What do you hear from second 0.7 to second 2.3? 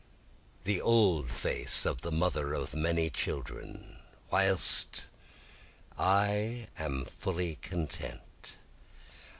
old face of the